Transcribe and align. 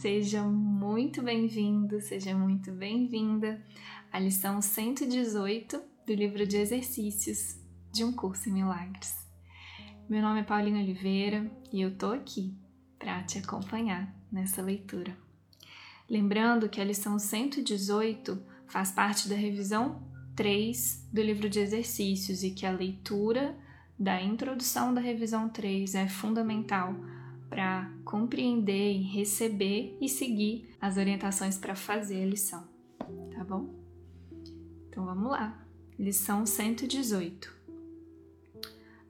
Seja 0.00 0.44
muito 0.44 1.20
bem-vindo, 1.22 2.00
seja 2.00 2.32
muito 2.32 2.70
bem-vinda 2.70 3.60
à 4.12 4.20
lição 4.20 4.62
118 4.62 5.82
do 6.06 6.14
livro 6.14 6.46
de 6.46 6.56
exercícios 6.56 7.56
de 7.92 8.04
um 8.04 8.12
curso 8.12 8.48
em 8.48 8.52
milagres. 8.52 9.16
Meu 10.08 10.22
nome 10.22 10.38
é 10.38 10.44
Paulinha 10.44 10.80
Oliveira 10.80 11.50
e 11.72 11.80
eu 11.80 11.96
tô 11.96 12.12
aqui 12.12 12.56
para 12.96 13.24
te 13.24 13.38
acompanhar 13.38 14.14
nessa 14.30 14.62
leitura. 14.62 15.18
Lembrando 16.08 16.68
que 16.68 16.80
a 16.80 16.84
lição 16.84 17.18
118 17.18 18.40
faz 18.68 18.92
parte 18.92 19.28
da 19.28 19.34
revisão 19.34 20.00
3 20.36 21.08
do 21.12 21.20
livro 21.20 21.50
de 21.50 21.58
exercícios 21.58 22.44
e 22.44 22.52
que 22.52 22.64
a 22.64 22.70
leitura 22.70 23.58
da 23.98 24.22
introdução 24.22 24.94
da 24.94 25.00
revisão 25.00 25.48
3 25.48 25.96
é 25.96 26.06
fundamental 26.06 26.94
para 27.48 27.90
compreender 28.04 28.92
e 28.92 29.02
receber 29.02 29.96
e 30.00 30.08
seguir 30.08 30.74
as 30.80 30.96
orientações 30.96 31.58
para 31.58 31.74
fazer 31.74 32.22
a 32.22 32.26
lição, 32.26 32.68
tá 33.34 33.44
bom? 33.44 33.74
Então 34.88 35.04
vamos 35.04 35.30
lá. 35.30 35.64
Lição 35.98 36.44
118. 36.46 37.56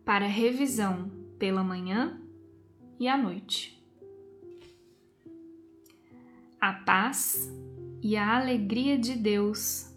Para 0.05 0.27
revisão 0.27 1.11
pela 1.39 1.63
manhã 1.63 2.21
e 2.99 3.09
à 3.09 3.17
noite. 3.17 3.79
A 6.61 6.73
paz 6.73 7.53
e 8.03 8.17
a 8.17 8.37
alegria 8.37 8.99
de 8.99 9.15
Deus 9.15 9.95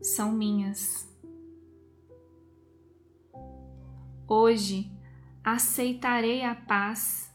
são 0.00 0.32
minhas. 0.32 1.08
Hoje 4.28 4.90
aceitarei 5.42 6.44
a 6.44 6.54
paz 6.54 7.29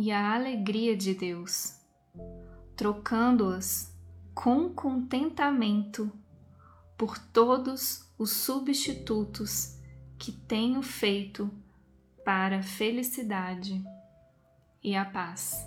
e 0.00 0.12
a 0.12 0.32
alegria 0.32 0.96
de 0.96 1.12
Deus, 1.12 1.76
trocando-as 2.76 3.92
com 4.32 4.72
contentamento 4.72 6.08
por 6.96 7.18
todos 7.18 8.08
os 8.16 8.30
substitutos 8.30 9.76
que 10.16 10.30
tenho 10.30 10.82
feito 10.82 11.50
para 12.24 12.60
a 12.60 12.62
felicidade 12.62 13.84
e 14.80 14.94
a 14.94 15.04
paz. 15.04 15.66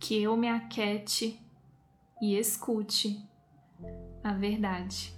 Que 0.00 0.22
eu 0.22 0.34
me 0.38 0.48
aquete 0.48 1.38
e 2.22 2.34
escute 2.38 3.35
a 4.26 4.32
verdade. 4.32 5.14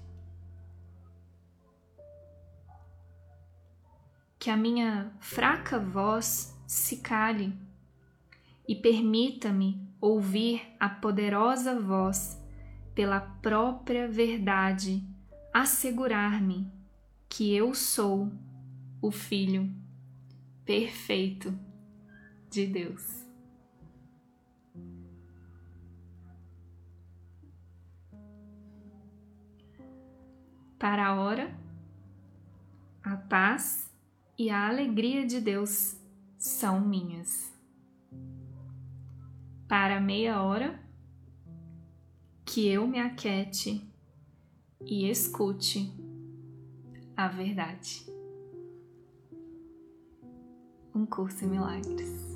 Que 4.39 4.51
a 4.51 4.57
minha 4.57 5.11
fraca 5.19 5.79
voz 5.79 6.55
se 6.67 6.99
cale 6.99 7.57
e 8.69 8.77
permita-me 8.77 9.89
ouvir 9.99 10.63
a 10.79 10.91
poderosa 10.91 11.81
voz 11.81 12.39
pela 12.95 13.19
própria 13.19 14.07
verdade 14.07 15.03
assegurar-me 15.55 16.71
que 17.31 17.55
eu 17.55 17.75
sou 17.75 18.31
o 19.01 19.11
Filho 19.11 19.75
perfeito 20.67 21.59
de 22.51 22.67
Deus. 22.67 23.28
Para 30.79 31.09
a 31.09 31.21
hora, 31.21 31.53
a 33.03 33.17
paz 33.17 33.91
e 34.39 34.49
a 34.49 34.69
alegria 34.69 35.27
de 35.27 35.41
Deus 35.41 35.97
são 36.39 36.81
minhas. 36.81 37.53
Para 39.67 40.01
meia 40.01 40.41
hora, 40.41 40.81
que 42.45 42.67
eu 42.69 42.87
me 42.87 42.99
aquete 43.01 43.87
e 44.87 45.11
escute 45.11 45.93
a 47.17 47.29
verdade. 47.29 48.07
Um 50.95 51.05
curso 51.05 51.45
em 51.45 51.49
milagres. 51.49 52.28